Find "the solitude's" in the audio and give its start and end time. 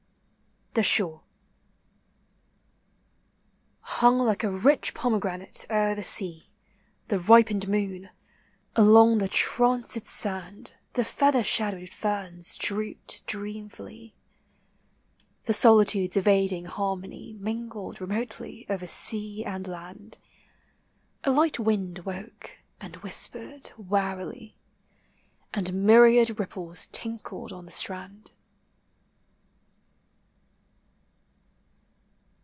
15.43-16.15